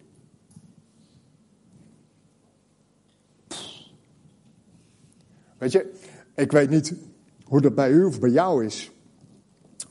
Weet 5.59 5.73
je, 5.73 5.93
ik 6.35 6.53
weet 6.53 6.71
niet 6.71 6.95
hoe 7.45 7.61
dat 7.61 7.75
bij 7.75 7.91
u 7.91 8.05
of 8.05 8.21
bij 8.21 8.31
jou 8.31 8.65
is. 8.65 8.91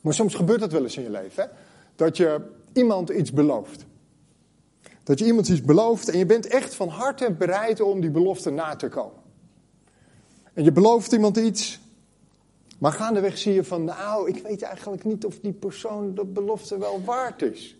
Maar 0.01 0.13
soms 0.13 0.35
gebeurt 0.35 0.59
dat 0.59 0.71
wel 0.71 0.83
eens 0.83 0.97
in 0.97 1.03
je 1.03 1.09
leven. 1.09 1.43
Hè? 1.43 1.49
Dat 1.95 2.17
je 2.17 2.41
iemand 2.73 3.09
iets 3.09 3.31
belooft. 3.31 3.85
Dat 5.03 5.19
je 5.19 5.25
iemand 5.25 5.47
iets 5.47 5.61
belooft 5.61 6.09
en 6.09 6.17
je 6.17 6.25
bent 6.25 6.47
echt 6.47 6.75
van 6.75 6.87
harte 6.87 7.31
bereid 7.31 7.81
om 7.81 8.01
die 8.01 8.11
belofte 8.11 8.49
na 8.49 8.75
te 8.75 8.87
komen. 8.89 9.21
En 10.53 10.63
je 10.63 10.71
belooft 10.71 11.11
iemand 11.11 11.37
iets. 11.37 11.79
Maar 12.79 12.91
gaandeweg 12.91 13.37
zie 13.37 13.53
je 13.53 13.63
van, 13.63 13.83
nou, 13.83 14.29
ik 14.29 14.43
weet 14.43 14.61
eigenlijk 14.61 15.03
niet 15.03 15.25
of 15.25 15.39
die 15.39 15.53
persoon 15.53 16.15
dat 16.15 16.33
belofte 16.33 16.77
wel 16.77 17.03
waard 17.03 17.41
is. 17.41 17.77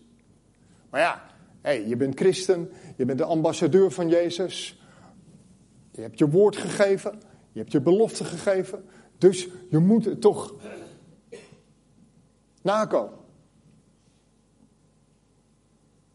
Maar 0.90 1.00
ja, 1.00 1.22
hey, 1.60 1.88
je 1.88 1.96
bent 1.96 2.18
christen, 2.18 2.70
je 2.96 3.04
bent 3.04 3.18
de 3.18 3.24
ambassadeur 3.24 3.90
van 3.90 4.08
Jezus. 4.08 4.82
Je 5.90 6.00
hebt 6.00 6.18
je 6.18 6.28
woord 6.30 6.56
gegeven, 6.56 7.20
je 7.52 7.58
hebt 7.58 7.72
je 7.72 7.80
belofte 7.80 8.24
gegeven. 8.24 8.84
Dus 9.18 9.48
je 9.68 9.78
moet 9.78 10.04
het 10.04 10.20
toch 10.20 10.54
nakomen. 12.62 13.18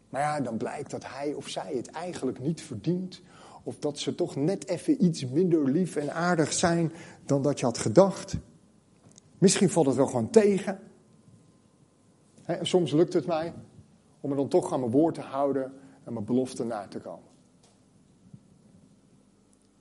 Maar 0.10 0.22
ja, 0.22 0.42
dan 0.42 0.58
blijkt 0.58 0.92
dat 0.92 1.06
hij 1.06 1.34
of 1.34 1.48
zij 1.48 1.74
het 1.76 1.88
eigenlijk 1.90 2.40
niet 2.40 2.62
verdient. 2.62 3.22
Of 3.64 3.78
dat 3.80 4.00
ze 4.00 4.16
toch 4.16 4.36
net 4.36 4.68
even 4.68 5.04
iets 5.04 5.26
minder 5.26 5.72
lief 5.72 5.96
en 5.96 6.14
aardig 6.14 6.54
zijn 6.54 6.92
dan 7.26 7.42
dat 7.42 7.60
je 7.60 7.66
had 7.66 7.78
gedacht. 7.78 8.38
Misschien 9.38 9.70
valt 9.70 9.86
het 9.86 9.96
wel 9.96 10.08
gewoon 10.08 10.30
tegen. 10.30 10.80
en 12.44 12.68
soms 12.68 12.92
lukt 12.92 13.14
het 13.14 13.26
mij 13.26 13.54
om 14.22 14.30
me 14.30 14.36
dan 14.36 14.48
toch 14.48 14.74
aan 14.74 14.80
mijn 14.80 14.92
woord 14.92 15.16
te 15.16 15.22
houden 15.22 15.74
en 16.04 16.14
mijn 16.14 16.26
belofte 16.26 16.64
na 16.64 16.88
te 16.88 17.00
komen. 17.00 17.30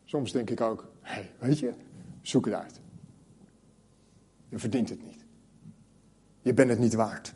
Soms 0.04 0.32
denk 0.32 0.50
ik 0.50 0.61
ook, 0.61 0.92
hé, 1.00 1.30
weet 1.38 1.58
je, 1.58 1.75
zoek 2.23 2.44
het 2.44 2.54
uit. 2.54 2.80
Je 4.49 4.58
verdient 4.58 4.88
het 4.88 5.04
niet. 5.04 5.25
Je 6.40 6.54
bent 6.54 6.70
het 6.70 6.78
niet 6.78 6.94
waard. 6.94 7.34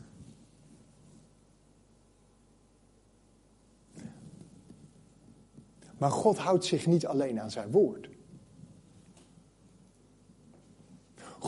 Maar 5.97 6.11
God 6.11 6.37
houdt 6.37 6.65
zich 6.65 6.85
niet 6.85 7.05
alleen 7.05 7.41
aan 7.41 7.51
zijn 7.51 7.71
woord. 7.71 8.09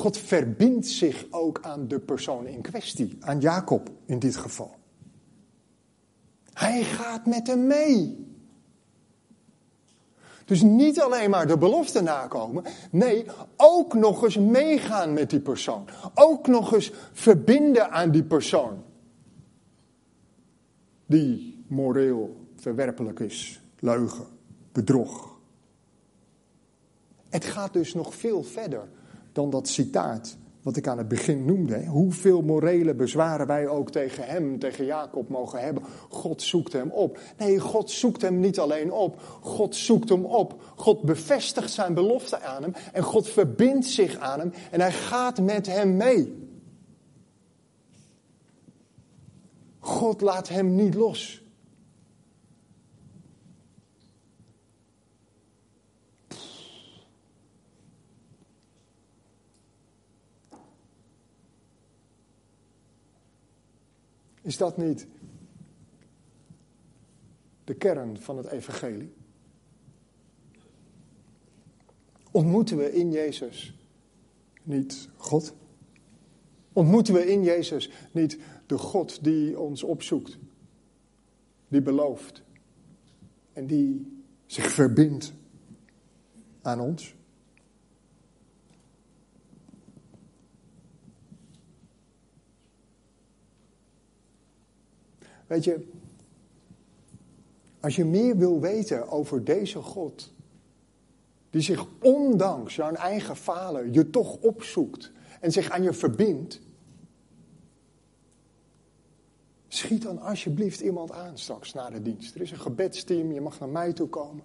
God 0.01 0.17
verbindt 0.17 0.87
zich 0.87 1.25
ook 1.29 1.59
aan 1.61 1.87
de 1.87 1.99
persoon 1.99 2.47
in 2.47 2.61
kwestie, 2.61 3.17
aan 3.19 3.39
Jacob 3.39 3.89
in 4.05 4.19
dit 4.19 4.35
geval. 4.35 4.75
Hij 6.53 6.83
gaat 6.83 7.25
met 7.25 7.47
hem 7.47 7.67
mee. 7.67 8.25
Dus 10.45 10.61
niet 10.61 11.01
alleen 11.01 11.29
maar 11.29 11.47
de 11.47 11.57
belofte 11.57 12.01
nakomen, 12.01 12.63
nee, 12.91 13.25
ook 13.57 13.93
nog 13.93 14.23
eens 14.23 14.37
meegaan 14.37 15.13
met 15.13 15.29
die 15.29 15.39
persoon. 15.39 15.87
Ook 16.13 16.47
nog 16.47 16.73
eens 16.73 16.91
verbinden 17.11 17.91
aan 17.91 18.11
die 18.11 18.23
persoon. 18.23 18.83
Die 21.05 21.63
moreel 21.67 22.45
verwerpelijk 22.55 23.19
is, 23.19 23.61
leugen, 23.79 24.27
bedrog. 24.71 25.39
Het 27.29 27.45
gaat 27.45 27.73
dus 27.73 27.93
nog 27.93 28.15
veel 28.15 28.43
verder 28.43 28.99
dan 29.31 29.49
dat 29.49 29.67
citaat 29.67 30.37
wat 30.61 30.75
ik 30.77 30.87
aan 30.87 30.97
het 30.97 31.07
begin 31.07 31.45
noemde. 31.45 31.85
Hoeveel 31.85 32.41
morele 32.41 32.93
bezwaren 32.93 33.47
wij 33.47 33.67
ook 33.67 33.91
tegen 33.91 34.23
hem, 34.23 34.59
tegen 34.59 34.85
Jacob 34.85 35.29
mogen 35.29 35.59
hebben. 35.59 35.83
God 36.09 36.41
zoekt 36.41 36.73
hem 36.73 36.89
op. 36.89 37.19
Nee, 37.37 37.59
God 37.59 37.91
zoekt 37.91 38.21
hem 38.21 38.39
niet 38.39 38.59
alleen 38.59 38.91
op. 38.91 39.21
God 39.41 39.75
zoekt 39.75 40.09
hem 40.09 40.25
op. 40.25 40.61
God 40.75 41.01
bevestigt 41.01 41.71
zijn 41.71 41.93
belofte 41.93 42.41
aan 42.41 42.61
hem. 42.61 42.73
En 42.93 43.03
God 43.03 43.27
verbindt 43.27 43.85
zich 43.85 44.17
aan 44.17 44.39
hem. 44.39 44.53
En 44.71 44.81
hij 44.81 44.91
gaat 44.91 45.41
met 45.41 45.67
hem 45.67 45.97
mee. 45.97 46.49
God 49.79 50.21
laat 50.21 50.49
hem 50.49 50.75
niet 50.75 50.93
los. 50.93 51.40
Is 64.51 64.57
dat 64.57 64.77
niet 64.77 65.07
de 67.63 67.73
kern 67.73 68.19
van 68.19 68.37
het 68.37 68.47
evangelie? 68.47 69.13
Ontmoeten 72.31 72.77
we 72.77 72.93
in 72.93 73.11
Jezus 73.11 73.77
niet 74.63 75.09
God? 75.17 75.53
Ontmoeten 76.73 77.13
we 77.13 77.31
in 77.31 77.43
Jezus 77.43 77.89
niet 78.11 78.39
de 78.65 78.77
God 78.77 79.23
die 79.23 79.59
ons 79.59 79.83
opzoekt, 79.83 80.37
die 81.67 81.81
belooft 81.81 82.43
en 83.53 83.67
die 83.67 84.21
zich 84.45 84.71
verbindt 84.71 85.33
aan 86.61 86.79
ons? 86.79 87.15
Weet 95.51 95.63
je, 95.63 95.87
als 97.79 97.95
je 97.95 98.05
meer 98.05 98.37
wil 98.37 98.59
weten 98.59 99.07
over 99.09 99.43
deze 99.43 99.81
God, 99.81 100.31
die 101.49 101.61
zich 101.61 101.85
ondanks 102.01 102.75
jouw 102.75 102.91
eigen 102.91 103.35
falen 103.35 103.93
je 103.93 104.09
toch 104.09 104.37
opzoekt 104.37 105.11
en 105.39 105.51
zich 105.51 105.69
aan 105.69 105.83
je 105.83 105.93
verbindt, 105.93 106.59
schiet 109.67 110.01
dan 110.01 110.19
alsjeblieft 110.19 110.79
iemand 110.79 111.11
aan 111.11 111.37
straks 111.37 111.73
na 111.73 111.89
de 111.89 112.01
dienst. 112.01 112.35
Er 112.35 112.41
is 112.41 112.51
een 112.51 112.59
gebedsteam, 112.59 113.31
je 113.31 113.41
mag 113.41 113.59
naar 113.59 113.69
mij 113.69 113.93
toe 113.93 114.07
komen. 114.07 114.43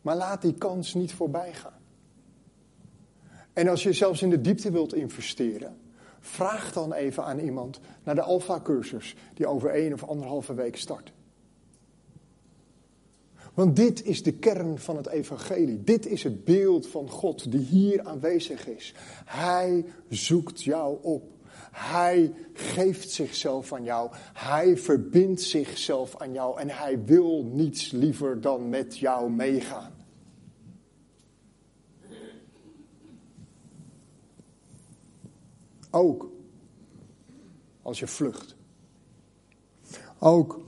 Maar 0.00 0.16
laat 0.16 0.42
die 0.42 0.54
kans 0.54 0.94
niet 0.94 1.12
voorbij 1.12 1.54
gaan. 1.54 1.80
En 3.52 3.68
als 3.68 3.82
je 3.82 3.92
zelfs 3.92 4.22
in 4.22 4.30
de 4.30 4.40
diepte 4.40 4.70
wilt 4.70 4.94
investeren, 4.94 5.76
Vraag 6.20 6.72
dan 6.72 6.92
even 6.92 7.24
aan 7.24 7.38
iemand 7.38 7.80
naar 8.04 8.14
de 8.14 8.22
Alpha-cursus 8.22 9.16
die 9.34 9.46
over 9.46 9.70
één 9.70 9.92
of 9.92 10.04
anderhalve 10.04 10.54
week 10.54 10.76
start. 10.76 11.12
Want 13.54 13.76
dit 13.76 14.04
is 14.04 14.22
de 14.22 14.32
kern 14.32 14.78
van 14.78 14.96
het 14.96 15.08
evangelie. 15.08 15.84
Dit 15.84 16.06
is 16.06 16.22
het 16.22 16.44
beeld 16.44 16.86
van 16.86 17.10
God 17.10 17.50
die 17.52 17.60
hier 17.60 18.02
aanwezig 18.02 18.66
is. 18.68 18.94
Hij 19.24 19.84
zoekt 20.08 20.62
jou 20.62 20.98
op. 21.02 21.22
Hij 21.72 22.32
geeft 22.52 23.10
zichzelf 23.10 23.72
aan 23.72 23.84
jou. 23.84 24.10
Hij 24.32 24.76
verbindt 24.76 25.40
zichzelf 25.40 26.16
aan 26.16 26.32
jou. 26.32 26.60
En 26.60 26.68
hij 26.68 27.04
wil 27.04 27.44
niets 27.44 27.90
liever 27.90 28.40
dan 28.40 28.68
met 28.68 28.98
jou 28.98 29.30
meegaan. 29.30 29.99
Ook 35.90 36.30
als 37.82 37.98
je 37.98 38.06
vlucht. 38.06 38.56
Ook 40.18 40.60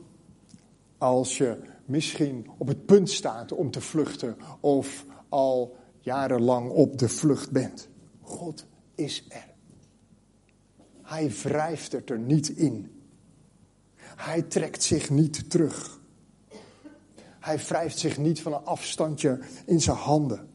als 0.98 1.38
je 1.38 1.60
misschien 1.84 2.46
op 2.58 2.66
het 2.66 2.86
punt 2.86 3.10
staat 3.10 3.52
om 3.52 3.70
te 3.70 3.80
vluchten 3.80 4.36
of 4.60 5.06
al 5.28 5.76
jarenlang 6.00 6.70
op 6.70 6.98
de 6.98 7.08
vlucht 7.08 7.50
bent. 7.50 7.88
God 8.20 8.66
is 8.94 9.24
er. 9.28 9.50
Hij 11.02 11.30
wrijft 11.30 11.92
het 11.92 12.10
er 12.10 12.18
niet 12.18 12.48
in. 12.48 13.02
Hij 13.96 14.42
trekt 14.42 14.82
zich 14.82 15.10
niet 15.10 15.50
terug. 15.50 16.00
Hij 17.40 17.58
wrijft 17.58 17.98
zich 17.98 18.18
niet 18.18 18.42
van 18.42 18.52
een 18.52 18.64
afstandje 18.64 19.40
in 19.66 19.80
zijn 19.80 19.96
handen. 19.96 20.48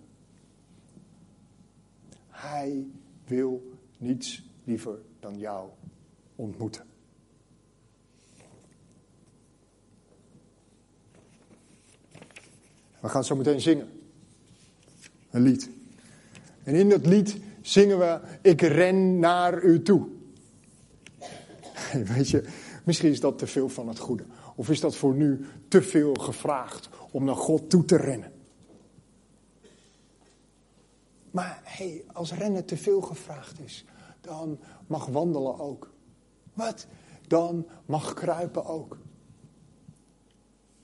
Hij 2.27 2.87
wil 3.25 3.71
niets 3.97 4.46
liever 4.67 4.99
dan 5.19 5.37
jou 5.37 5.69
ontmoeten. 6.35 6.85
We 12.99 13.09
gaan 13.09 13.23
zo 13.23 13.35
meteen 13.35 13.61
zingen. 13.61 13.89
Een 15.29 15.41
lied. 15.41 15.69
En 16.63 16.75
in 16.75 16.89
dat 16.89 17.05
lied 17.05 17.37
zingen 17.61 17.99
we: 17.99 18.19
Ik 18.41 18.61
ren 18.61 19.19
naar 19.19 19.63
u 19.63 19.81
toe. 19.81 20.07
Weet 22.15 22.29
je, 22.29 22.43
misschien 22.83 23.11
is 23.11 23.19
dat 23.19 23.37
te 23.37 23.47
veel 23.47 23.69
van 23.69 23.87
het 23.87 23.99
goede. 23.99 24.25
Of 24.55 24.69
is 24.69 24.79
dat 24.79 24.95
voor 24.95 25.13
nu 25.13 25.45
te 25.67 25.81
veel 25.81 26.13
gevraagd 26.13 26.89
om 27.11 27.23
naar 27.23 27.35
God 27.35 27.69
toe 27.69 27.85
te 27.85 27.97
rennen? 27.97 28.31
Maar 31.31 31.61
hey, 31.63 32.03
als 32.13 32.33
rennen 32.33 32.65
te 32.65 32.77
veel 32.77 33.01
gevraagd 33.01 33.59
is, 33.59 33.85
dan 34.27 34.59
mag 34.87 35.05
wandelen 35.05 35.59
ook. 35.59 35.91
Wat? 36.53 36.87
Dan 37.27 37.67
mag 37.85 38.13
kruipen 38.13 38.65
ook. 38.65 38.97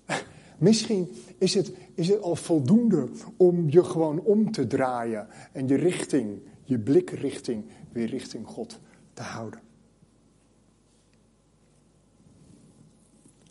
Misschien 0.57 1.15
is 1.37 1.53
het, 1.53 1.73
is 1.93 2.07
het 2.07 2.21
al 2.21 2.35
voldoende 2.35 3.09
om 3.37 3.69
je 3.69 3.83
gewoon 3.83 4.19
om 4.19 4.51
te 4.51 4.67
draaien 4.67 5.27
en 5.51 5.67
je 5.67 5.75
richting, 5.75 6.41
je 6.63 6.79
blikrichting 6.79 7.65
weer 7.91 8.07
richting 8.07 8.47
God 8.47 8.79
te 9.13 9.21
houden. 9.21 9.61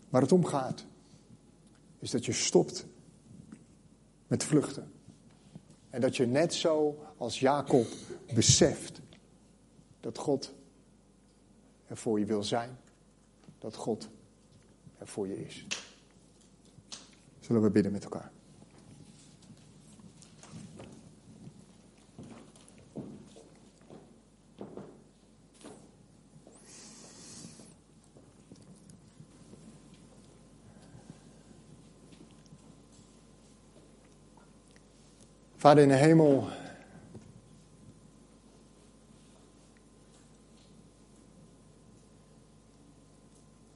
Waar 0.09 0.21
het 0.21 0.31
om 0.31 0.45
gaat, 0.45 0.85
is 1.99 2.11
dat 2.11 2.25
je 2.25 2.31
stopt 2.31 2.85
met 4.27 4.43
vluchten. 4.43 4.91
En 5.89 6.01
dat 6.01 6.15
je 6.15 6.25
net 6.25 6.53
zo 6.53 7.03
als 7.17 7.39
Jacob 7.39 7.87
beseft 8.33 9.01
dat 10.03 10.17
God 10.17 10.53
er 11.87 11.97
voor 11.97 12.19
je 12.19 12.25
wil 12.25 12.43
zijn. 12.43 12.77
Dat 13.59 13.75
God 13.75 14.09
er 14.97 15.07
voor 15.07 15.27
je 15.27 15.45
is. 15.45 15.65
Zullen 17.39 17.61
we 17.61 17.69
bidden 17.69 17.91
met 17.91 18.03
elkaar? 18.03 18.31
Vader 35.55 35.83
in 35.83 35.89
de 35.89 35.95
hemel, 35.95 36.47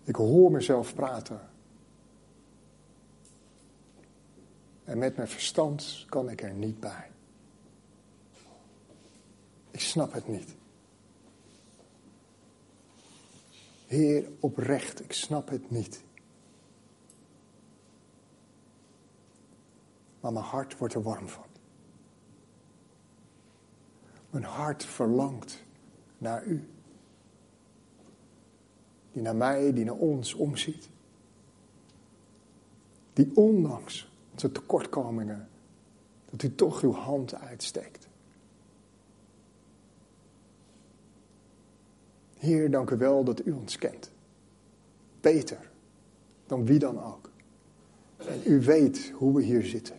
Ik 0.07 0.15
hoor 0.15 0.46
mezelf 0.57 0.93
praten. 0.93 1.49
En 4.83 4.97
met 4.97 5.15
mijn 5.15 5.27
verstand 5.27 6.05
kan 6.09 6.29
ik 6.29 6.41
er 6.41 6.53
niet 6.53 6.79
bij. 6.79 7.11
Ik 9.71 9.79
snap 9.79 10.13
het 10.13 10.27
niet. 10.27 10.55
Heer, 13.85 14.29
oprecht, 14.39 15.03
ik 15.03 15.13
snap 15.13 15.49
het 15.49 15.71
niet. 15.71 16.03
Maar 20.19 20.33
mijn 20.33 20.45
hart 20.45 20.77
wordt 20.77 20.93
er 20.93 21.01
warm 21.03 21.29
van. 21.29 21.45
Mijn 24.29 24.43
hart 24.43 24.85
verlangt 24.85 25.63
naar 26.17 26.43
u 26.43 26.69
die 29.17 29.25
naar 29.25 29.35
mij, 29.35 29.73
die 29.73 29.85
naar 29.85 29.95
ons 29.95 30.33
omziet. 30.33 30.89
Die 33.13 33.31
ondanks 33.33 34.11
onze 34.31 34.51
tekortkomingen, 34.51 35.49
dat 36.29 36.43
u 36.43 36.55
toch 36.55 36.81
uw 36.81 36.91
hand 36.91 37.35
uitsteekt. 37.35 38.07
Heer, 42.37 42.71
dank 42.71 42.89
u 42.89 42.97
wel 42.97 43.23
dat 43.23 43.45
u 43.45 43.51
ons 43.51 43.77
kent. 43.77 44.11
Beter 45.21 45.69
dan 46.45 46.65
wie 46.65 46.79
dan 46.79 47.03
ook. 47.03 47.29
En 48.17 48.41
u 48.45 48.61
weet 48.61 49.11
hoe 49.15 49.35
we 49.35 49.43
hier 49.43 49.65
zitten. 49.65 49.95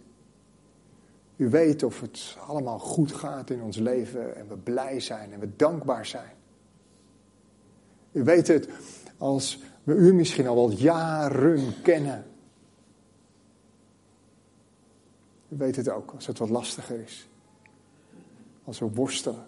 U 1.36 1.48
weet 1.48 1.82
of 1.82 2.00
het 2.00 2.36
allemaal 2.46 2.78
goed 2.78 3.12
gaat 3.12 3.50
in 3.50 3.62
ons 3.62 3.76
leven 3.76 4.36
en 4.36 4.48
we 4.48 4.56
blij 4.56 5.00
zijn 5.00 5.32
en 5.32 5.40
we 5.40 5.56
dankbaar 5.56 6.06
zijn. 6.06 6.36
U 8.12 8.24
weet 8.24 8.48
het 8.48 8.68
als 9.18 9.62
we 9.82 9.94
u 9.94 10.14
misschien 10.14 10.46
al 10.46 10.54
wel 10.54 10.70
jaren 10.70 11.82
kennen. 11.82 12.26
U 15.48 15.56
weet 15.56 15.76
het 15.76 15.88
ook 15.88 16.12
als 16.12 16.26
het 16.26 16.38
wat 16.38 16.48
lastiger 16.48 17.00
is. 17.00 17.28
Als 18.64 18.78
we 18.78 18.90
worstelen. 18.90 19.46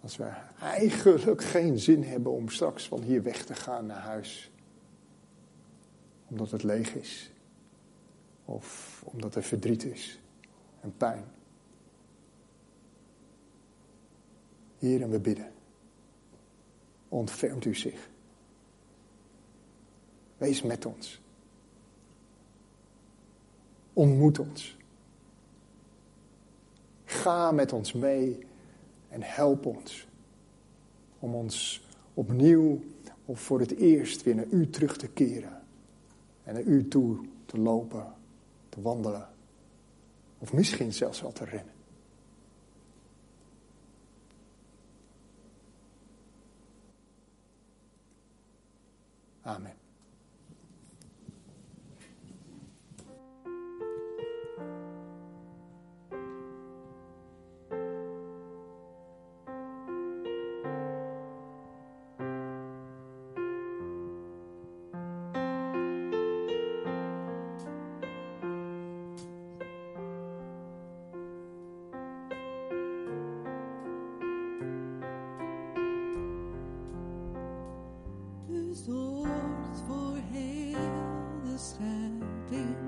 Als 0.00 0.16
we 0.16 0.32
eigenlijk 0.60 1.42
geen 1.42 1.78
zin 1.78 2.02
hebben 2.02 2.32
om 2.32 2.48
straks 2.48 2.88
van 2.88 3.02
hier 3.02 3.22
weg 3.22 3.44
te 3.44 3.54
gaan 3.54 3.86
naar 3.86 4.00
huis. 4.00 4.50
Omdat 6.28 6.50
het 6.50 6.62
leeg 6.62 6.94
is. 6.94 7.30
Of 8.44 9.02
omdat 9.06 9.34
er 9.34 9.42
verdriet 9.42 9.84
is 9.84 10.20
en 10.80 10.96
pijn. 10.96 11.24
Hier 14.78 15.02
en 15.02 15.10
we 15.10 15.20
bidden. 15.20 15.55
Ontfermt 17.08 17.64
u 17.64 17.74
zich. 17.74 18.08
Wees 20.36 20.62
met 20.62 20.86
ons. 20.86 21.20
Ontmoet 23.92 24.38
ons. 24.38 24.76
Ga 27.04 27.52
met 27.52 27.72
ons 27.72 27.92
mee 27.92 28.46
en 29.08 29.22
help 29.22 29.66
ons 29.66 30.06
om 31.18 31.34
ons 31.34 31.86
opnieuw 32.14 32.80
of 33.24 33.40
voor 33.40 33.60
het 33.60 33.76
eerst 33.76 34.22
weer 34.22 34.34
naar 34.34 34.46
u 34.50 34.70
terug 34.70 34.96
te 34.96 35.08
keren 35.08 35.62
en 36.44 36.54
naar 36.54 36.62
u 36.62 36.88
toe 36.88 37.18
te 37.46 37.58
lopen, 37.58 38.12
te 38.68 38.80
wandelen 38.80 39.28
of 40.38 40.52
misschien 40.52 40.92
zelfs 40.92 41.20
wel 41.20 41.32
te 41.32 41.44
rennen. 41.44 41.75
Amen. 49.46 49.85
Tot 81.78 82.50
ik 82.50 82.85